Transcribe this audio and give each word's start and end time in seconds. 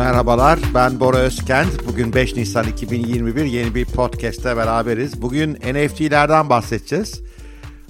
Merhabalar, 0.00 0.58
ben 0.74 1.00
Bora 1.00 1.16
Özkent. 1.16 1.86
Bugün 1.88 2.12
5 2.12 2.36
Nisan 2.36 2.66
2021 2.66 3.44
yeni 3.44 3.74
bir 3.74 3.84
podcast'te 3.84 4.56
beraberiz. 4.56 5.22
Bugün 5.22 5.54
NFT'lerden 5.54 6.48
bahsedeceğiz. 6.50 7.22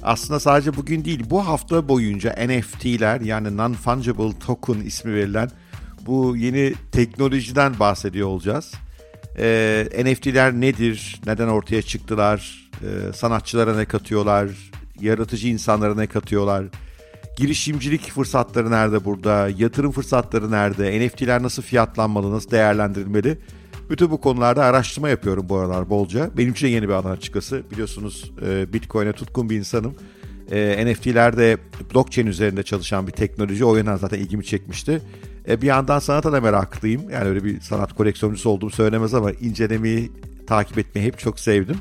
Aslında 0.02 0.40
sadece 0.40 0.76
bugün 0.76 1.04
değil, 1.04 1.24
bu 1.30 1.46
hafta 1.46 1.88
boyunca 1.88 2.30
NFT'ler 2.30 3.20
yani 3.20 3.48
Non-Fungible 3.48 4.38
Token 4.38 4.74
ismi 4.74 5.14
verilen 5.14 5.50
bu 6.06 6.36
yeni 6.36 6.74
teknolojiden 6.92 7.78
bahsediyor 7.78 8.28
olacağız. 8.28 8.74
Ee, 9.38 9.88
NFT'ler 10.04 10.52
nedir, 10.52 11.20
neden 11.26 11.48
ortaya 11.48 11.82
çıktılar, 11.82 12.70
ee, 12.82 13.12
sanatçılara 13.12 13.76
ne 13.76 13.84
katıyorlar, 13.84 14.48
yaratıcı 15.00 15.48
insanlara 15.48 15.94
ne 15.94 16.06
katıyorlar, 16.06 16.64
girişimcilik 17.36 18.10
fırsatları 18.10 18.70
nerede 18.70 19.04
burada, 19.04 19.48
yatırım 19.58 19.92
fırsatları 19.92 20.50
nerede, 20.50 21.06
NFT'ler 21.06 21.42
nasıl 21.42 21.62
fiyatlanmalı, 21.62 22.32
nasıl 22.32 22.50
değerlendirilmeli? 22.50 23.38
Bütün 23.90 24.10
bu 24.10 24.20
konularda 24.20 24.64
araştırma 24.64 25.08
yapıyorum 25.08 25.48
bu 25.48 25.56
aralar 25.56 25.90
bolca. 25.90 26.30
Benim 26.36 26.52
için 26.52 26.68
yeni 26.68 26.88
bir 26.88 26.92
alan 26.92 27.10
açıkçası. 27.10 27.62
Biliyorsunuz 27.70 28.32
e, 28.46 28.72
Bitcoin'e 28.72 29.12
tutkun 29.12 29.50
bir 29.50 29.56
insanım. 29.56 29.94
E, 30.50 30.86
NFT'lerde 30.86 31.58
blockchain 31.94 32.26
üzerinde 32.26 32.62
çalışan 32.62 33.06
bir 33.06 33.12
teknoloji. 33.12 33.64
O 33.64 33.76
yönden 33.76 33.96
zaten 33.96 34.18
ilgimi 34.18 34.44
çekmişti. 34.44 35.02
E, 35.48 35.62
bir 35.62 35.66
yandan 35.66 35.98
sanata 35.98 36.32
da 36.32 36.40
meraklıyım. 36.40 37.10
Yani 37.10 37.28
öyle 37.28 37.44
bir 37.44 37.60
sanat 37.60 37.92
koleksiyoncusu 37.92 38.50
olduğumu 38.50 38.70
söylemez 38.70 39.14
ama 39.14 39.32
incelemeyi, 39.32 40.12
takip 40.46 40.78
etmeyi 40.78 41.06
hep 41.06 41.18
çok 41.18 41.40
sevdim. 41.40 41.76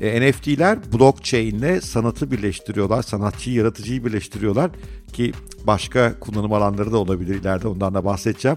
E, 0.00 0.30
NFT'ler 0.30 0.78
blockchain 0.92 1.54
ile 1.54 1.80
sanatı 1.80 2.30
birleştiriyorlar. 2.30 3.02
Sanatçıyı, 3.02 3.56
yaratıcıyı 3.56 4.04
birleştiriyorlar. 4.04 4.70
Ki 5.12 5.32
başka 5.64 6.20
kullanım 6.20 6.52
alanları 6.52 6.92
da 6.92 6.98
olabilir 6.98 7.34
ileride 7.34 7.68
ondan 7.68 7.94
da 7.94 8.04
bahsedeceğim. 8.04 8.56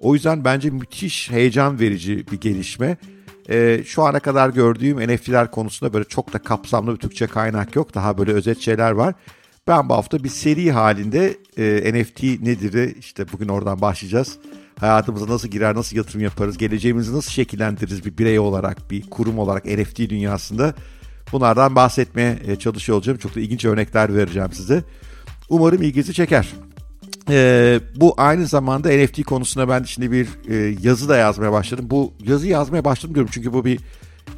O 0.00 0.14
yüzden 0.14 0.44
bence 0.44 0.70
müthiş 0.70 1.30
heyecan 1.30 1.80
verici 1.80 2.26
bir 2.32 2.40
gelişme. 2.40 2.96
E, 3.50 3.82
şu 3.86 4.02
ana 4.02 4.20
kadar 4.20 4.50
gördüğüm 4.50 5.14
NFT'ler 5.14 5.50
konusunda 5.50 5.92
böyle 5.92 6.04
çok 6.04 6.32
da 6.32 6.38
kapsamlı 6.38 6.94
bir 6.94 6.98
Türkçe 6.98 7.26
kaynak 7.26 7.76
yok. 7.76 7.94
Daha 7.94 8.18
böyle 8.18 8.32
özet 8.32 8.60
şeyler 8.60 8.90
var. 8.90 9.14
Ben 9.66 9.88
bu 9.88 9.94
hafta 9.94 10.24
bir 10.24 10.28
seri 10.28 10.72
halinde 10.72 11.36
e, 11.58 11.92
NFT 11.92 12.22
nedir 12.22 12.96
işte 12.96 13.26
bugün 13.32 13.48
oradan 13.48 13.80
başlayacağız. 13.80 14.38
Hayatımıza 14.80 15.26
nasıl 15.28 15.48
girer, 15.48 15.74
nasıl 15.74 15.96
yatırım 15.96 16.20
yaparız, 16.20 16.58
geleceğimizi 16.58 17.16
nasıl 17.16 17.30
şekillendiririz 17.30 18.04
bir 18.04 18.18
birey 18.18 18.38
olarak, 18.38 18.90
bir 18.90 19.10
kurum 19.10 19.38
olarak 19.38 19.64
NFT 19.64 19.98
dünyasında 19.98 20.74
bunlardan 21.32 21.76
bahsetmeye 21.76 22.38
e, 22.46 22.56
çalışıyor 22.56 22.98
olacağım. 22.98 23.18
Çok 23.18 23.36
da 23.36 23.40
ilginç 23.40 23.64
örnekler 23.64 24.14
vereceğim 24.14 24.52
size. 24.52 24.84
Umarım 25.48 25.82
ilginizi 25.82 26.14
çeker. 26.14 26.48
Ee, 27.30 27.80
bu 27.96 28.14
aynı 28.16 28.46
zamanda 28.46 28.88
NFT 28.88 29.24
konusunda 29.24 29.68
ben 29.68 29.82
şimdi 29.82 30.12
bir 30.12 30.28
e, 30.48 30.76
yazı 30.82 31.08
da 31.08 31.16
yazmaya 31.16 31.52
başladım. 31.52 31.86
Bu 31.90 32.12
yazı 32.22 32.48
yazmaya 32.48 32.84
başladım 32.84 33.14
diyorum 33.14 33.30
çünkü 33.34 33.52
bu 33.52 33.64
bir 33.64 33.80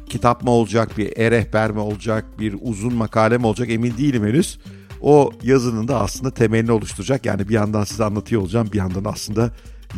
kitap 0.09 0.43
mı 0.43 0.51
olacak, 0.51 0.97
bir 0.97 1.17
e-rehber 1.17 1.71
mi 1.71 1.79
olacak, 1.79 2.25
bir 2.39 2.55
uzun 2.61 2.93
makale 2.93 3.37
mi 3.37 3.45
olacak 3.45 3.69
emin 3.69 3.97
değilim 3.97 4.25
henüz. 4.25 4.59
O 5.01 5.31
yazının 5.43 5.87
da 5.87 6.01
aslında 6.01 6.33
temelini 6.33 6.71
oluşturacak. 6.71 7.25
Yani 7.25 7.49
bir 7.49 7.53
yandan 7.53 7.83
size 7.83 8.03
anlatıyor 8.03 8.41
olacağım, 8.41 8.69
bir 8.73 8.77
yandan 8.77 9.05
aslında 9.05 9.51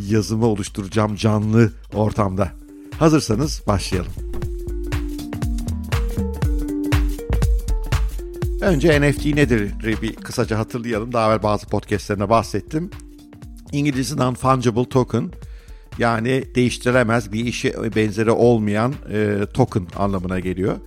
yazımı 0.08 0.46
oluşturacağım 0.46 1.16
canlı 1.16 1.72
ortamda. 1.94 2.52
Hazırsanız 3.00 3.64
başlayalım. 3.68 4.12
Önce 8.62 9.02
NFT 9.02 9.26
nedir 9.26 9.72
bir 10.02 10.16
kısaca 10.16 10.58
hatırlayalım. 10.60 11.14
Daha 11.14 11.28
evvel 11.28 11.44
bazı 11.44 11.68
podcastlerine 11.68 12.30
bahsettim. 12.30 12.90
İngilizcesi 13.72 14.16
non-fungible 14.16 14.90
token 14.90 15.32
yani 15.98 16.44
değiştirilemez 16.56 17.32
bir 17.32 17.46
işe 17.46 17.96
benzeri 17.96 18.32
olmayan 18.32 18.94
e, 19.12 19.46
token 19.54 19.88
anlamına 19.98 20.40
geliyor. 20.40 20.78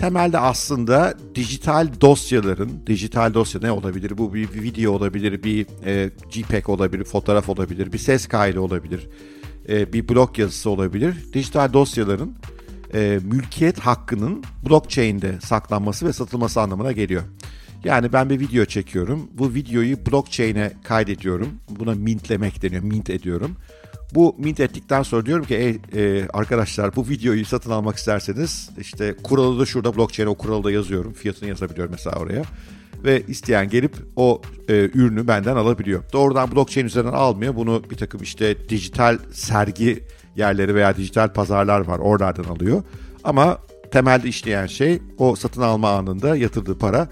Temelde 0.00 0.38
aslında 0.38 1.14
dijital 1.34 1.88
dosyaların, 2.00 2.70
dijital 2.86 3.34
dosya 3.34 3.60
ne 3.60 3.72
olabilir? 3.72 4.18
Bu 4.18 4.34
bir 4.34 4.62
video 4.62 4.92
olabilir, 4.92 5.42
bir 5.42 5.66
e, 5.86 6.10
JPEG 6.30 6.68
olabilir, 6.68 7.04
fotoğraf 7.04 7.48
olabilir, 7.48 7.92
bir 7.92 7.98
ses 7.98 8.26
kaydı 8.26 8.60
olabilir, 8.60 9.08
e, 9.68 9.92
bir 9.92 10.08
blog 10.08 10.38
yazısı 10.38 10.70
olabilir. 10.70 11.14
Dijital 11.32 11.72
dosyaların 11.72 12.34
e, 12.94 13.18
mülkiyet 13.22 13.78
hakkının 13.78 14.44
blockchain'de 14.68 15.40
saklanması 15.40 16.06
ve 16.06 16.12
satılması 16.12 16.60
anlamına 16.60 16.92
geliyor. 16.92 17.22
Yani 17.84 18.12
ben 18.12 18.30
bir 18.30 18.40
video 18.40 18.64
çekiyorum. 18.64 19.30
Bu 19.32 19.54
videoyu 19.54 20.06
blockchain'e 20.06 20.72
kaydediyorum. 20.84 21.48
Buna 21.70 21.94
mintlemek 21.94 22.62
deniyor. 22.62 22.82
Mint 22.82 23.10
ediyorum. 23.10 23.56
Bu 24.14 24.36
mint 24.38 24.60
ettikten 24.60 25.02
sonra 25.02 25.26
diyorum 25.26 25.44
ki 25.44 25.54
e, 25.54 26.00
e, 26.00 26.28
arkadaşlar 26.28 26.96
bu 26.96 27.08
videoyu 27.08 27.44
satın 27.44 27.70
almak 27.70 27.96
isterseniz 27.96 28.70
işte 28.78 29.14
kuralı 29.22 29.60
da 29.60 29.66
şurada 29.66 29.96
blockchain'e 29.96 30.30
o 30.30 30.34
kuralı 30.34 30.64
da 30.64 30.70
yazıyorum. 30.70 31.12
Fiyatını 31.12 31.48
yazabiliyorum 31.48 31.92
mesela 31.92 32.16
oraya. 32.16 32.42
Ve 33.04 33.22
isteyen 33.28 33.68
gelip 33.68 33.96
o 34.16 34.42
e, 34.68 34.74
ürünü 34.74 35.28
benden 35.28 35.56
alabiliyor. 35.56 36.02
Doğrudan 36.12 36.52
blockchain 36.52 36.86
üzerinden 36.86 37.12
almıyor. 37.12 37.56
Bunu 37.56 37.82
bir 37.90 37.96
takım 37.96 38.22
işte 38.22 38.68
dijital 38.68 39.18
sergi 39.32 40.04
yerleri 40.36 40.74
veya 40.74 40.96
dijital 40.96 41.32
pazarlar 41.32 41.80
var. 41.80 41.98
Oralardan 41.98 42.44
alıyor. 42.44 42.82
Ama 43.24 43.58
temelde 43.90 44.28
işleyen 44.28 44.66
şey 44.66 45.02
o 45.18 45.36
satın 45.36 45.62
alma 45.62 45.90
anında 45.90 46.36
yatırdığı 46.36 46.78
para 46.78 47.08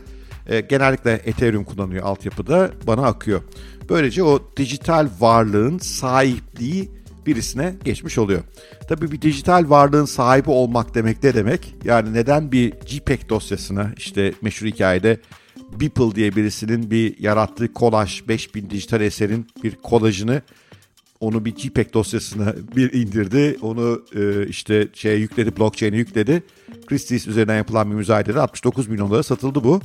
e, 0.49 0.61
genellikle 0.61 1.13
Ethereum 1.13 1.65
kullanıyor 1.65 2.05
altyapıda 2.05 2.71
bana 2.87 3.03
akıyor. 3.03 3.43
Böylece 3.89 4.23
o 4.23 4.43
dijital 4.57 5.09
varlığın 5.21 5.79
sahipliği 5.79 6.91
birisine 7.27 7.75
geçmiş 7.85 8.19
oluyor. 8.19 8.43
Tabii 8.89 9.13
bir 9.13 9.23
dijital 9.23 9.71
varlığın 9.71 10.05
sahibi 10.05 10.51
olmak 10.51 10.95
demek 10.95 11.23
ne 11.23 11.35
demek? 11.35 11.75
Yani 11.85 12.15
neden 12.15 12.53
bir 12.53 12.73
JPEG 12.87 13.29
dosyasına 13.29 13.93
işte 13.97 14.33
meşhur 14.43 14.67
hikayede 14.67 15.21
Beeple 15.81 16.15
diye 16.15 16.37
birisinin 16.37 16.91
bir 16.91 17.21
yarattığı 17.21 17.73
kolaj 17.73 18.29
5000 18.29 18.71
dijital 18.71 19.01
eserin 19.01 19.47
bir 19.63 19.77
kolajını 19.77 20.43
onu 21.21 21.45
bir 21.45 21.57
JPEG 21.57 21.95
dosyasına 21.95 22.55
bir 22.77 22.93
indirdi. 22.93 23.57
Onu 23.63 24.03
e, 24.17 24.47
işte 24.47 24.89
şeye 24.95 25.17
yükledi, 25.17 25.57
blockchain'e 25.57 25.97
yükledi. 25.97 26.43
Christie's 26.87 27.27
üzerinden 27.27 27.57
yapılan 27.57 27.91
bir 27.91 27.95
müzayedede 27.95 28.41
69 28.41 28.89
milyon 28.89 29.11
dolara 29.11 29.23
satıldı 29.23 29.65
bu. 29.65 29.81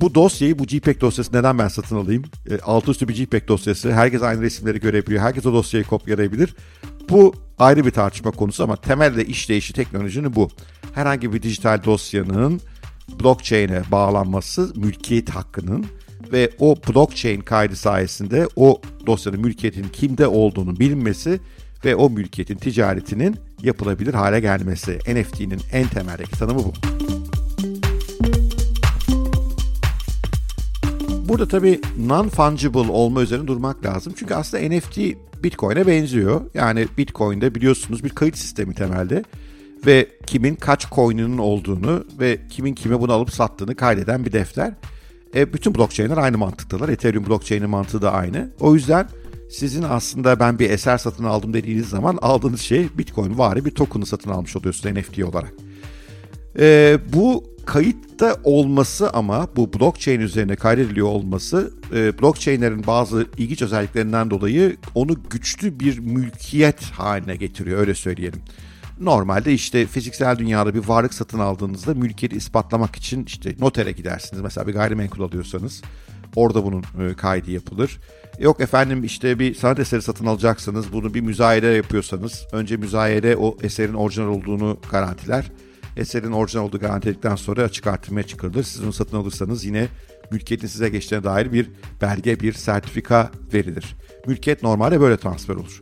Bu 0.00 0.14
dosyayı, 0.14 0.58
bu 0.58 0.64
JPEG 0.64 1.00
dosyası 1.00 1.36
neden 1.36 1.58
ben 1.58 1.68
satın 1.68 1.96
alayım? 1.96 2.22
E, 2.50 2.58
altı 2.58 2.90
üstü 2.90 3.08
bir 3.08 3.14
JPEG 3.14 3.48
dosyası. 3.48 3.92
Herkes 3.92 4.22
aynı 4.22 4.42
resimleri 4.42 4.80
görebiliyor. 4.80 5.22
Herkes 5.22 5.46
o 5.46 5.52
dosyayı 5.52 5.86
kopyalayabilir. 5.86 6.54
Bu 7.08 7.34
ayrı 7.58 7.86
bir 7.86 7.90
tartışma 7.90 8.30
konusu 8.30 8.64
ama 8.64 8.76
temelde 8.76 9.24
işleyişi 9.24 9.72
teknolojinin 9.72 10.34
bu. 10.34 10.48
Herhangi 10.94 11.32
bir 11.32 11.42
dijital 11.42 11.84
dosyanın 11.84 12.60
blockchain'e 13.22 13.82
bağlanması 13.90 14.72
mülkiyet 14.76 15.30
hakkının 15.30 15.86
ve 16.32 16.50
o 16.58 16.76
blockchain 16.88 17.40
kaydı 17.40 17.76
sayesinde 17.76 18.48
o 18.56 18.80
dosyanın 19.06 19.40
mülkiyetin 19.40 19.86
kimde 19.92 20.26
olduğunu 20.26 20.80
bilinmesi 20.80 21.40
ve 21.84 21.96
o 21.96 22.10
mülkiyetin 22.10 22.56
ticaretinin 22.56 23.36
yapılabilir 23.62 24.14
hale 24.14 24.40
gelmesi. 24.40 24.98
NFT'nin 24.98 25.60
en 25.72 25.88
temeldeki 25.88 26.30
tanımı 26.30 26.58
bu. 26.58 26.72
Burada 31.30 31.48
tabii 31.48 31.80
non-fungible 32.06 32.90
olma 32.90 33.22
üzerine 33.22 33.46
durmak 33.46 33.84
lazım. 33.84 34.12
Çünkü 34.16 34.34
aslında 34.34 34.76
NFT 34.76 34.98
Bitcoin'e 35.44 35.86
benziyor. 35.86 36.40
Yani 36.54 36.86
Bitcoin'de 36.98 37.54
biliyorsunuz 37.54 38.04
bir 38.04 38.08
kayıt 38.08 38.38
sistemi 38.38 38.74
temelde 38.74 39.24
ve 39.86 40.08
kimin 40.26 40.54
kaç 40.54 40.90
coin'inin 40.90 41.38
olduğunu 41.38 42.04
ve 42.20 42.38
kimin 42.50 42.74
kime 42.74 43.00
bunu 43.00 43.12
alıp 43.12 43.30
sattığını 43.32 43.74
kaydeden 43.74 44.24
bir 44.24 44.32
defter. 44.32 44.72
E, 45.34 45.52
bütün 45.52 45.74
blockchain'ler 45.74 46.16
aynı 46.16 46.38
mantıktalar. 46.38 46.88
Ethereum 46.88 47.26
blockchain'in 47.26 47.70
mantığı 47.70 48.02
da 48.02 48.12
aynı. 48.12 48.50
O 48.60 48.74
yüzden 48.74 49.08
sizin 49.50 49.82
aslında 49.82 50.40
ben 50.40 50.58
bir 50.58 50.70
eser 50.70 50.98
satın 50.98 51.24
aldım 51.24 51.52
dediğiniz 51.52 51.88
zaman 51.88 52.18
aldığınız 52.22 52.60
şey 52.60 52.88
Bitcoin 52.98 53.38
vari 53.38 53.64
bir 53.64 53.70
token'ı 53.70 54.06
satın 54.06 54.30
almış 54.30 54.56
oluyorsunuz 54.56 54.96
NFT 54.96 55.24
olarak. 55.24 55.52
E, 56.58 56.98
bu 57.12 57.44
kayıtta 57.66 58.36
olması 58.44 59.10
ama 59.10 59.48
bu 59.56 59.72
blockchain 59.72 60.20
üzerine 60.20 60.56
kaydediliyor 60.56 61.06
olması 61.06 61.70
e, 61.94 62.18
blockchainlerin 62.18 62.86
bazı 62.86 63.26
ilginç 63.38 63.62
özelliklerinden 63.62 64.30
dolayı 64.30 64.76
onu 64.94 65.16
güçlü 65.30 65.80
bir 65.80 65.98
mülkiyet 65.98 66.82
haline 66.82 67.36
getiriyor 67.36 67.80
öyle 67.80 67.94
söyleyelim. 67.94 68.40
Normalde 69.00 69.52
işte 69.52 69.86
fiziksel 69.86 70.38
dünyada 70.38 70.74
bir 70.74 70.88
varlık 70.88 71.14
satın 71.14 71.38
aldığınızda 71.38 71.94
mülkiyeti 71.94 72.36
ispatlamak 72.36 72.96
için 72.96 73.24
işte 73.24 73.54
notere 73.58 73.92
gidersiniz. 73.92 74.42
Mesela 74.42 74.66
bir 74.66 74.72
gayrimenkul 74.72 75.22
alıyorsanız 75.24 75.82
orada 76.36 76.64
bunun 76.64 76.82
e, 76.82 77.14
kaydı 77.14 77.50
yapılır. 77.50 77.98
Yok 78.38 78.60
efendim 78.60 79.04
işte 79.04 79.38
bir 79.38 79.54
sanat 79.54 79.78
eseri 79.78 80.02
satın 80.02 80.26
alacaksanız 80.26 80.92
bunu 80.92 81.14
bir 81.14 81.20
müzayede 81.20 81.66
yapıyorsanız 81.66 82.46
önce 82.52 82.76
müzayede 82.76 83.36
o 83.36 83.56
eserin 83.62 83.94
orijinal 83.94 84.28
olduğunu 84.28 84.78
garantiler. 84.90 85.52
Eserin 86.00 86.32
orijinal 86.32 86.64
olduğu 86.64 86.78
garantiledikten 86.78 87.36
sonra 87.36 87.62
açık 87.62 87.86
artırmaya 87.86 88.22
çıkarılır. 88.22 88.62
Siz 88.62 88.84
onu 88.84 88.92
satın 88.92 89.16
alırsanız 89.16 89.64
yine 89.64 89.88
mülkiyetin 90.30 90.66
size 90.66 90.88
geçtiğine 90.88 91.24
dair 91.24 91.52
bir 91.52 91.70
belge, 92.02 92.40
bir 92.40 92.52
sertifika 92.52 93.30
verilir. 93.54 93.96
Mülkiyet 94.26 94.62
normalde 94.62 95.00
böyle 95.00 95.16
transfer 95.16 95.54
olur. 95.54 95.80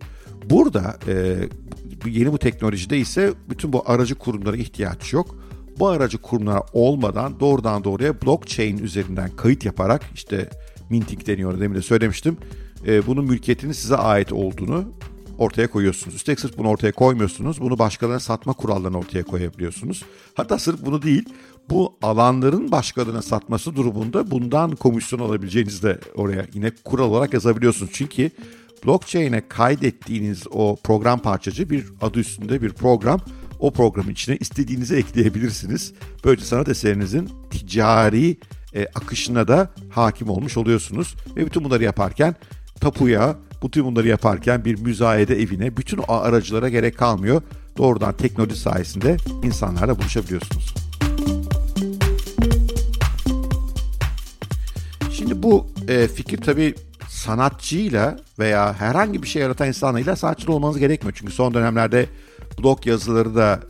Burada 0.50 0.98
e, 1.08 1.36
yeni 2.06 2.32
bu 2.32 2.38
teknolojide 2.38 2.98
ise 2.98 3.32
bütün 3.50 3.72
bu 3.72 3.82
aracı 3.86 4.14
kurumlara 4.14 4.56
ihtiyaç 4.56 5.12
yok. 5.12 5.36
Bu 5.78 5.88
aracı 5.88 6.18
kurumlar 6.18 6.62
olmadan 6.72 7.40
doğrudan 7.40 7.84
doğruya 7.84 8.22
blockchain 8.22 8.78
üzerinden 8.78 9.30
kayıt 9.36 9.64
yaparak 9.64 10.02
işte 10.14 10.48
minting 10.90 11.26
deniyor 11.26 11.60
demin 11.60 11.76
de 11.76 11.82
söylemiştim. 11.82 12.36
E, 12.86 13.06
bunun 13.06 13.24
mülkiyetinin 13.24 13.72
size 13.72 13.96
ait 13.96 14.32
olduğunu 14.32 14.92
ortaya 15.38 15.70
koyuyorsunuz. 15.70 16.16
Üstelik 16.16 16.40
sırf 16.40 16.58
bunu 16.58 16.68
ortaya 16.68 16.92
koymuyorsunuz. 16.92 17.60
Bunu 17.60 17.78
başkalarına 17.78 18.20
satma 18.20 18.52
kurallarını 18.52 18.98
ortaya 18.98 19.22
koyabiliyorsunuz. 19.22 20.02
Hatta 20.34 20.58
sırf 20.58 20.86
bunu 20.86 21.02
değil, 21.02 21.24
bu 21.70 21.96
alanların 22.02 22.72
başkalarına 22.72 23.22
satması 23.22 23.76
durumunda 23.76 24.30
bundan 24.30 24.76
komisyon 24.76 25.20
alabileceğiniz 25.20 25.82
de 25.82 26.00
oraya 26.14 26.46
yine 26.54 26.70
kural 26.84 27.10
olarak 27.10 27.34
yazabiliyorsunuz. 27.34 27.90
Çünkü 27.94 28.30
blockchain'e 28.86 29.48
kaydettiğiniz 29.48 30.42
o 30.50 30.76
program 30.84 31.18
parçacı 31.18 31.70
bir 31.70 31.84
adı 32.00 32.18
üstünde 32.18 32.62
bir 32.62 32.70
program. 32.70 33.20
O 33.58 33.72
programın 33.72 34.10
içine 34.10 34.36
istediğinizi 34.36 34.96
ekleyebilirsiniz. 34.96 35.92
Böylece 36.24 36.46
sanat 36.46 36.68
eserinizin 36.68 37.30
ticari 37.50 38.36
e, 38.74 38.86
akışına 38.94 39.48
da 39.48 39.70
hakim 39.90 40.28
olmuş 40.28 40.56
oluyorsunuz. 40.56 41.14
Ve 41.36 41.46
bütün 41.46 41.64
bunları 41.64 41.84
yaparken 41.84 42.34
tapuya, 42.80 43.36
bütün 43.62 43.84
bunları 43.84 44.08
yaparken 44.08 44.64
bir 44.64 44.80
müzayede 44.80 45.42
evine 45.42 45.76
bütün 45.76 45.98
o 45.98 46.12
aracılara 46.12 46.68
gerek 46.68 46.98
kalmıyor. 46.98 47.42
Doğrudan 47.78 48.12
teknoloji 48.16 48.56
sayesinde 48.56 49.16
insanlarla 49.42 49.98
buluşabiliyorsunuz. 49.98 50.74
Şimdi 55.12 55.42
bu 55.42 55.66
e, 55.88 56.08
fikir 56.08 56.40
tabii 56.40 56.74
sanatçıyla 57.08 58.18
veya 58.38 58.74
herhangi 58.74 59.22
bir 59.22 59.28
şey 59.28 59.42
yaratan 59.42 59.68
insanıyla 59.68 60.16
sanatçı 60.16 60.52
olmanız 60.52 60.78
gerekmiyor. 60.78 61.16
Çünkü 61.18 61.32
son 61.32 61.54
dönemlerde 61.54 62.06
blog 62.62 62.86
yazıları 62.86 63.34
da 63.34 63.60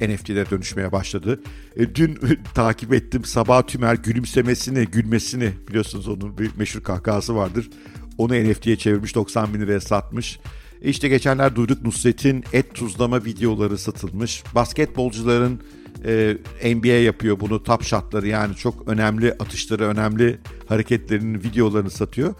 e, 0.00 0.08
NFT'lere 0.08 0.50
dönüşmeye 0.50 0.92
başladı. 0.92 1.40
E, 1.76 1.94
dün 1.94 2.18
takip 2.54 2.94
ettim 2.94 3.24
Sabah 3.24 3.62
Tümer 3.62 3.94
gülümsemesini, 3.94 4.86
gülmesini 4.86 5.52
biliyorsunuz 5.68 6.08
onun 6.08 6.38
bir 6.38 6.50
meşhur 6.56 6.82
kahkahası 6.82 7.36
vardır. 7.36 7.70
Onu 8.18 8.34
NFT'ye 8.34 8.76
çevirmiş 8.76 9.14
90 9.14 9.54
bin 9.54 9.60
liraya 9.60 9.80
satmış. 9.80 10.38
E 10.82 10.90
işte 10.90 11.08
geçenler 11.08 11.56
duyduk 11.56 11.84
Nusret'in 11.84 12.44
et 12.52 12.74
tuzlama 12.74 13.24
videoları 13.24 13.78
satılmış. 13.78 14.42
Basketbolcuların 14.54 15.60
e, 16.04 16.36
NBA 16.74 16.86
yapıyor 16.86 17.40
bunu 17.40 17.62
top 17.62 17.82
shotları 17.82 18.28
yani 18.28 18.56
çok 18.56 18.88
önemli 18.88 19.32
atışları, 19.32 19.84
önemli 19.84 20.38
hareketlerinin 20.68 21.42
videolarını 21.42 21.90
satıyor. 21.90 22.34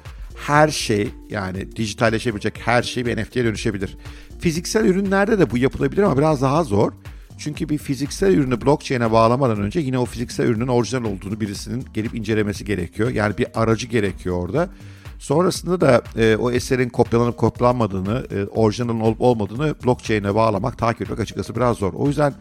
Her 0.46 0.68
şey 0.68 1.08
yani 1.30 1.76
dijitalleşebilecek 1.76 2.60
her 2.64 2.82
şey 2.82 3.06
bir 3.06 3.22
NFT'ye 3.22 3.44
dönüşebilir. 3.44 3.96
Fiziksel 4.40 4.84
ürünlerde 4.84 5.38
de 5.38 5.50
bu 5.50 5.58
yapılabilir 5.58 6.02
ama 6.02 6.18
biraz 6.18 6.42
daha 6.42 6.64
zor. 6.64 6.92
Çünkü 7.38 7.68
bir 7.68 7.78
fiziksel 7.78 8.34
ürünü 8.34 8.60
blockchain'e 8.60 9.12
bağlamadan 9.12 9.60
önce 9.60 9.80
yine 9.80 9.98
o 9.98 10.04
fiziksel 10.04 10.46
ürünün 10.46 10.68
orijinal 10.68 11.04
olduğunu 11.04 11.40
birisinin 11.40 11.84
gelip 11.94 12.14
incelemesi 12.14 12.64
gerekiyor. 12.64 13.10
Yani 13.10 13.38
bir 13.38 13.46
aracı 13.54 13.86
gerekiyor 13.86 14.36
orada. 14.36 14.70
Sonrasında 15.22 15.80
da 15.80 16.02
e, 16.16 16.36
o 16.36 16.50
eserin 16.50 16.88
kopyalanıp 16.88 17.36
kopyalanmadığını, 17.36 18.26
e, 18.30 18.44
orijinal 18.44 19.00
olup 19.00 19.20
olmadığını 19.20 19.74
blockchain'e 19.84 20.34
bağlamak, 20.34 20.78
takip 20.78 21.02
etmek 21.02 21.20
açıkçası 21.20 21.56
biraz 21.56 21.76
zor. 21.76 21.92
O 21.92 22.08
yüzden 22.08 22.34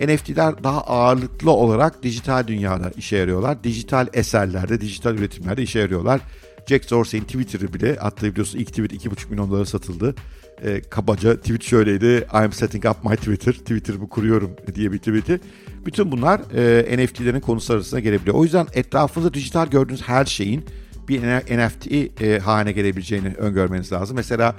NFT'ler 0.00 0.64
daha 0.64 0.80
ağırlıklı 0.80 1.50
olarak 1.50 2.02
dijital 2.02 2.46
dünyada 2.46 2.90
işe 2.96 3.16
yarıyorlar. 3.16 3.64
Dijital 3.64 4.06
eserlerde, 4.12 4.80
dijital 4.80 5.14
üretimlerde 5.14 5.62
işe 5.62 5.78
yarıyorlar. 5.78 6.20
Jack 6.66 6.90
Dorsey'in 6.90 7.24
Twitter'ı 7.24 7.72
bile 7.72 7.98
attığı 8.00 8.30
biliyorsun 8.30 8.58
ilk 8.58 8.68
tweet 8.68 8.92
2,5 8.92 9.30
milyon 9.30 9.50
dolara 9.50 9.64
satıldı. 9.64 10.14
E, 10.62 10.80
kabaca 10.80 11.36
tweet 11.36 11.62
şöyleydi. 11.62 12.26
I'm 12.44 12.52
setting 12.52 12.86
up 12.86 13.04
my 13.04 13.16
Twitter. 13.16 13.52
Twitter'ımı 13.52 14.08
kuruyorum 14.08 14.50
diye 14.74 14.92
bir 14.92 14.98
tweet'i. 14.98 15.40
Bütün 15.86 16.12
bunlar 16.12 16.40
e, 16.54 17.04
NFT'lerin 17.04 17.40
konusu 17.40 17.72
arasına 17.72 18.00
gelebiliyor. 18.00 18.36
O 18.36 18.44
yüzden 18.44 18.66
etrafınızda 18.72 19.34
dijital 19.34 19.66
gördüğünüz 19.66 20.02
her 20.02 20.24
şeyin 20.24 20.64
bir 21.08 21.22
NFT 21.22 21.92
e, 22.22 22.38
haline 22.38 22.72
gelebileceğini 22.72 23.28
öngörmeniz 23.28 23.92
lazım. 23.92 24.16
Mesela 24.16 24.56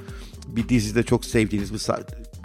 bir 0.47 0.69
dizide 0.69 1.03
çok 1.03 1.25
sevdiğiniz 1.25 1.74
bir 1.74 1.81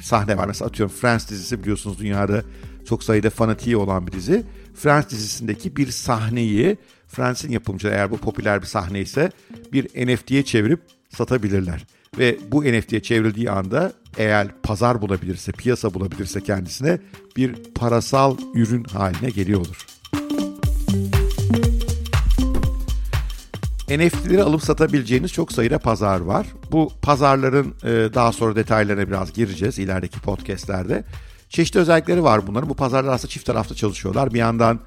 sahne 0.02 0.36
var. 0.36 0.46
Mesela 0.46 0.68
atıyorum 0.68 0.94
Friends 0.94 1.30
dizisi 1.30 1.62
biliyorsunuz 1.62 1.98
dünyada 1.98 2.42
çok 2.88 3.04
sayıda 3.04 3.30
fanatiği 3.30 3.76
olan 3.76 4.06
bir 4.06 4.12
dizi. 4.12 4.44
Friends 4.74 5.08
dizisindeki 5.10 5.76
bir 5.76 5.90
sahneyi 5.90 6.76
Friends'in 7.06 7.50
yapımcıları 7.52 7.94
eğer 7.96 8.10
bu 8.10 8.16
popüler 8.16 8.60
bir 8.62 8.66
sahne 8.66 9.00
ise 9.00 9.30
bir 9.72 9.84
NFT'ye 9.84 10.44
çevirip 10.44 10.80
satabilirler. 11.08 11.86
Ve 12.18 12.38
bu 12.52 12.64
NFT'ye 12.64 13.02
çevrildiği 13.02 13.50
anda 13.50 13.92
eğer 14.18 14.48
pazar 14.62 15.02
bulabilirse, 15.02 15.52
piyasa 15.52 15.94
bulabilirse 15.94 16.40
kendisine 16.40 16.98
bir 17.36 17.54
parasal 17.74 18.36
ürün 18.54 18.84
haline 18.84 19.30
geliyor 19.30 19.60
olur. 19.60 19.86
NFT'leri 23.90 24.42
alıp 24.42 24.62
satabileceğiniz 24.62 25.32
çok 25.32 25.52
sayıda 25.52 25.78
pazar 25.78 26.20
var. 26.20 26.46
Bu 26.72 26.90
pazarların 27.02 27.74
e, 27.84 28.14
daha 28.14 28.32
sonra 28.32 28.56
detaylarına 28.56 29.08
biraz 29.08 29.32
gireceğiz 29.32 29.78
ilerideki 29.78 30.20
podcastlerde. 30.20 31.04
Çeşitli 31.48 31.80
özellikleri 31.80 32.22
var 32.22 32.46
bunların. 32.46 32.68
Bu 32.68 32.74
pazarlar 32.74 33.12
aslında 33.12 33.28
çift 33.28 33.46
taraflı 33.46 33.74
çalışıyorlar. 33.74 34.34
Bir 34.34 34.38
yandan 34.38 34.80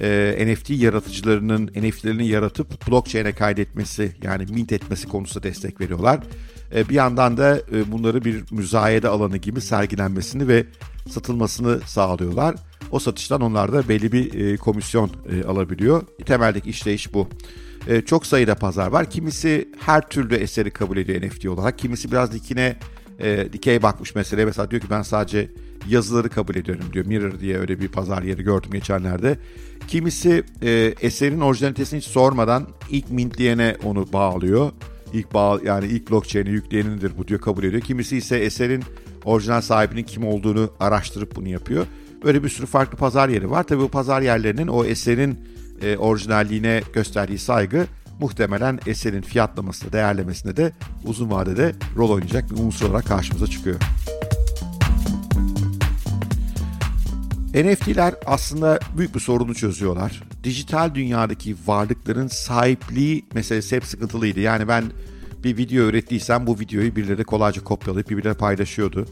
e, 0.00 0.46
NFT 0.46 0.70
yaratıcılarının 0.70 1.66
NFT'lerini 1.66 2.28
yaratıp 2.28 2.88
blockchain'e 2.88 3.32
kaydetmesi 3.32 4.12
yani 4.22 4.46
mint 4.46 4.72
etmesi 4.72 5.08
konusunda 5.08 5.42
destek 5.42 5.80
veriyorlar. 5.80 6.20
E, 6.74 6.88
bir 6.88 6.94
yandan 6.94 7.36
da 7.36 7.60
e, 7.72 7.92
bunları 7.92 8.24
bir 8.24 8.44
müzayede 8.50 9.08
alanı 9.08 9.36
gibi 9.36 9.60
sergilenmesini 9.60 10.48
ve 10.48 10.66
satılmasını 11.10 11.80
sağlıyorlar. 11.86 12.54
O 12.90 12.98
satıştan 12.98 13.40
onlar 13.40 13.72
da 13.72 13.88
belli 13.88 14.12
bir 14.12 14.34
e, 14.34 14.56
komisyon 14.56 15.10
e, 15.30 15.44
alabiliyor. 15.44 16.02
Temeldeki 16.26 16.70
işleyiş 16.70 17.14
bu. 17.14 17.28
E, 17.88 18.00
çok 18.00 18.26
sayıda 18.26 18.54
pazar 18.54 18.86
var. 18.86 19.10
Kimisi 19.10 19.68
her 19.78 20.08
türlü 20.08 20.34
eseri 20.34 20.70
kabul 20.70 20.96
ediyor 20.96 21.22
NFT 21.22 21.46
olarak. 21.46 21.78
Kimisi 21.78 22.12
biraz 22.12 22.32
dikine 22.32 22.76
e, 23.18 23.52
dikey 23.52 23.82
bakmış 23.82 24.14
mesela. 24.14 24.46
Mesela 24.46 24.70
diyor 24.70 24.82
ki 24.82 24.90
ben 24.90 25.02
sadece 25.02 25.50
yazıları 25.88 26.28
kabul 26.28 26.54
ediyorum 26.54 26.84
diyor. 26.92 27.06
Mirror 27.06 27.40
diye 27.40 27.58
öyle 27.58 27.80
bir 27.80 27.88
pazar 27.88 28.22
yeri 28.22 28.42
gördüm 28.42 28.70
geçenlerde. 28.72 29.38
Kimisi 29.88 30.44
e, 30.62 30.94
eserin 31.00 31.40
orijinalitesini 31.40 32.00
hiç 32.00 32.06
sormadan 32.06 32.66
ilk 32.90 33.10
mintleyene 33.10 33.76
onu 33.84 34.12
bağlıyor. 34.12 34.72
İlk 35.12 35.34
bağ 35.34 35.60
yani 35.64 35.86
ilk 35.86 36.10
blockchain'i 36.10 36.50
yükleyenindir 36.50 37.12
bu 37.18 37.28
diyor 37.28 37.40
kabul 37.40 37.64
ediyor. 37.64 37.82
Kimisi 37.82 38.16
ise 38.16 38.38
eserin 38.38 38.84
orijinal 39.24 39.60
sahibinin 39.60 40.02
kim 40.02 40.26
olduğunu 40.26 40.70
araştırıp 40.80 41.36
bunu 41.36 41.48
yapıyor. 41.48 41.86
Böyle 42.24 42.44
bir 42.44 42.48
sürü 42.48 42.66
farklı 42.66 42.98
pazar 42.98 43.28
yeri 43.28 43.50
var. 43.50 43.62
Tabii 43.62 43.80
bu 43.80 43.88
pazar 43.88 44.22
yerlerinin 44.22 44.66
o 44.66 44.84
eserin 44.84 45.38
e, 45.82 45.96
orijinalliğine 45.96 46.82
gösterdiği 46.92 47.38
saygı 47.38 47.86
muhtemelen 48.20 48.80
eserin 48.86 49.22
fiyatlamasında, 49.22 49.92
değerlemesinde 49.92 50.56
de 50.56 50.72
uzun 51.04 51.30
vadede 51.30 51.72
rol 51.96 52.10
oynayacak 52.10 52.50
bir 52.50 52.56
unsur 52.58 52.90
olarak 52.90 53.06
karşımıza 53.06 53.46
çıkıyor. 53.46 53.80
NFT'ler 57.54 58.14
aslında 58.26 58.78
büyük 58.96 59.14
bir 59.14 59.20
sorunu 59.20 59.54
çözüyorlar. 59.54 60.22
Dijital 60.44 60.94
dünyadaki 60.94 61.56
varlıkların 61.66 62.26
sahipliği 62.26 63.24
meselesi 63.34 63.76
hep 63.76 63.84
sıkıntılıydı. 63.84 64.40
Yani 64.40 64.68
ben 64.68 64.84
bir 65.44 65.56
video 65.56 65.84
ürettiysem 65.84 66.46
bu 66.46 66.60
videoyu 66.60 66.96
birileri 66.96 67.24
kolayca 67.24 67.64
kopyalayıp 67.64 68.10
birbirine 68.10 68.34
paylaşıyordu. 68.34 69.06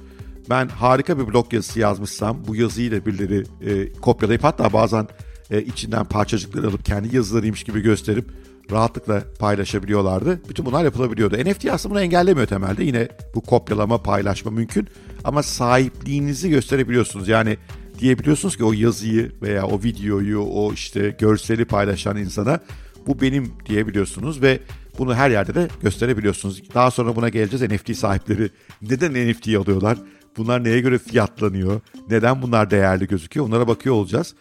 Ben 0.51 0.69
harika 0.69 1.19
bir 1.19 1.27
blog 1.27 1.55
yazısı 1.55 1.81
yazmışsam 1.81 2.37
bu 2.47 2.57
yazıyı 2.57 2.93
da 2.93 3.07
birileri 3.07 3.45
e, 3.61 3.93
kopyalayıp 3.93 4.45
hatta 4.45 4.73
bazen 4.73 5.09
e, 5.51 5.63
içinden 5.63 6.05
parçacıkları 6.05 6.67
alıp 6.67 6.85
kendi 6.85 7.17
yazılarıymış 7.17 7.65
gibi 7.65 7.81
gösterip 7.81 8.25
rahatlıkla 8.71 9.23
paylaşabiliyorlardı. 9.39 10.41
Bütün 10.49 10.67
bunlar 10.67 10.85
yapılabiliyordu. 10.85 11.37
NFT 11.37 11.67
aslında 11.71 11.95
bunu 11.95 12.03
engellemiyor 12.03 12.47
temelde. 12.47 12.85
Yine 12.85 13.09
bu 13.35 13.41
kopyalama, 13.41 14.03
paylaşma 14.03 14.51
mümkün. 14.51 14.89
Ama 15.25 15.43
sahipliğinizi 15.43 16.51
gösterebiliyorsunuz. 16.51 17.29
Yani 17.29 17.57
diyebiliyorsunuz 17.99 18.57
ki 18.57 18.65
o 18.65 18.73
yazıyı 18.73 19.33
veya 19.43 19.67
o 19.67 19.83
videoyu, 19.83 20.41
o 20.41 20.73
işte 20.73 21.17
görseli 21.21 21.65
paylaşan 21.65 22.17
insana 22.17 22.61
bu 23.07 23.21
benim 23.21 23.53
diyebiliyorsunuz 23.67 24.43
ve 24.43 24.61
bunu 24.99 25.15
her 25.15 25.31
yerde 25.31 25.55
de 25.55 25.69
gösterebiliyorsunuz. 25.83 26.63
Daha 26.75 26.91
sonra 26.91 27.17
buna 27.17 27.29
geleceğiz. 27.29 27.73
NFT 27.73 27.97
sahipleri 27.97 28.51
neden 28.83 29.31
NFT 29.31 29.49
alıyorlar? 29.49 29.99
Bunlar 30.37 30.65
neye 30.65 30.81
göre 30.81 30.99
fiyatlanıyor? 30.99 31.81
Neden 32.11 32.43
bunlar 32.43 32.71
değerli 32.71 33.07
gözüküyor? 33.09 33.47
Onlara 33.47 33.69
bakıyor 33.69 33.95
olacağız. 33.95 34.35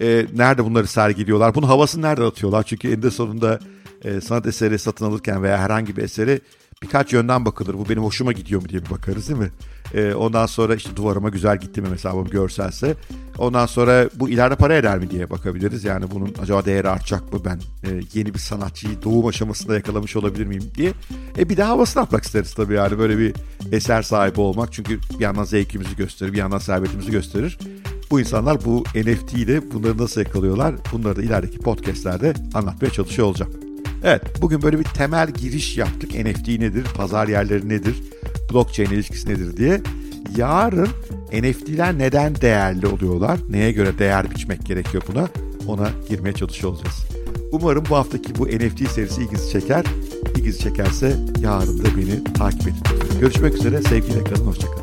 Ee, 0.00 0.26
nerede 0.34 0.64
bunları 0.64 0.86
sergiliyorlar? 0.86 1.54
Bunun 1.54 1.66
havasını 1.66 2.02
nerede 2.02 2.24
atıyorlar? 2.24 2.62
Çünkü 2.62 2.88
eninde 2.88 3.10
sonunda 3.10 3.58
e, 4.04 4.20
sanat 4.20 4.46
eseri 4.46 4.78
satın 4.78 5.04
alırken 5.04 5.42
veya 5.42 5.58
herhangi 5.58 5.96
bir 5.96 6.02
eseri 6.02 6.40
birkaç 6.82 7.12
yönden 7.12 7.44
bakılır. 7.44 7.74
Bu 7.74 7.88
benim 7.88 8.02
hoşuma 8.04 8.32
gidiyor 8.32 8.62
mu 8.62 8.68
diye 8.68 8.84
bir 8.84 8.90
bakarız 8.90 9.28
değil 9.28 9.40
mi? 9.40 9.50
E, 9.94 10.14
ondan 10.14 10.46
sonra 10.46 10.74
işte 10.74 10.96
duvarıma 10.96 11.28
güzel 11.28 11.58
gitti 11.58 11.82
mi 11.82 11.88
mesela 11.90 12.14
bu 12.14 12.24
görselse. 12.24 12.94
Ondan 13.38 13.66
sonra 13.66 14.08
bu 14.14 14.28
ileride 14.28 14.56
para 14.56 14.74
eder 14.74 14.98
mi 14.98 15.10
diye 15.10 15.30
bakabiliriz. 15.30 15.84
Yani 15.84 16.10
bunun 16.10 16.34
acaba 16.42 16.64
değeri 16.64 16.88
artacak 16.88 17.32
mı 17.32 17.40
ben 17.44 17.60
e, 17.90 18.00
yeni 18.14 18.34
bir 18.34 18.38
sanatçıyı 18.38 19.02
doğum 19.02 19.26
aşamasında 19.26 19.74
yakalamış 19.74 20.16
olabilir 20.16 20.46
miyim 20.46 20.70
diye. 20.74 20.92
E 21.38 21.48
bir 21.48 21.56
de 21.56 21.62
havasını 21.62 22.02
atmak 22.02 22.24
isteriz 22.24 22.54
tabii 22.54 22.74
yani 22.74 22.98
böyle 22.98 23.18
bir 23.18 23.34
eser 23.72 24.02
sahibi 24.02 24.40
olmak. 24.40 24.72
Çünkü 24.72 25.00
bir 25.18 25.20
yandan 25.20 25.44
zevkimizi 25.44 25.96
gösterir 25.96 26.32
bir 26.32 26.38
yandan 26.38 26.58
servetimizi 26.58 27.10
gösterir. 27.10 27.58
Bu 28.12 28.20
insanlar 28.20 28.64
bu 28.64 28.84
NFT 28.94 29.34
ile 29.34 29.72
bunları 29.72 29.98
nasıl 29.98 30.20
yakalıyorlar? 30.20 30.74
Bunları 30.92 31.16
da 31.16 31.22
ilerideki 31.22 31.58
podcastlerde 31.58 32.32
anlatmaya 32.54 32.90
çalışıyor 32.90 33.28
olacağım. 33.28 33.52
Evet 34.04 34.22
bugün 34.42 34.62
böyle 34.62 34.78
bir 34.78 34.84
temel 34.84 35.30
giriş 35.30 35.78
yaptık. 35.78 36.14
NFT 36.14 36.48
nedir? 36.48 36.86
Pazar 36.96 37.28
yerleri 37.28 37.68
nedir? 37.68 37.94
Blockchain 38.52 38.90
ilişkisi 38.90 39.28
nedir 39.28 39.56
diye. 39.56 39.80
Yarın 40.36 40.88
NFT'ler 41.32 41.98
neden 41.98 42.34
değerli 42.34 42.86
oluyorlar? 42.86 43.38
Neye 43.50 43.72
göre 43.72 43.98
değer 43.98 44.30
biçmek 44.30 44.66
gerekiyor 44.66 45.02
buna? 45.12 45.28
Ona 45.66 45.88
girmeye 46.08 46.32
çalışıyor 46.32 46.72
olacağız. 46.72 47.06
Umarım 47.52 47.84
bu 47.90 47.96
haftaki 47.96 48.34
bu 48.38 48.46
NFT 48.46 48.90
serisi 48.90 49.22
ilginizi 49.22 49.50
çeker. 49.50 49.84
İlginizi 50.36 50.58
çekerse 50.58 51.16
yarın 51.40 51.78
da 51.78 51.96
beni 51.96 52.24
takip 52.24 52.62
edin. 52.62 52.82
Görüşmek 53.20 53.54
üzere. 53.54 53.82
Sevgiyle 53.82 54.24
kalın. 54.24 54.46
Hoşçakalın. 54.46 54.81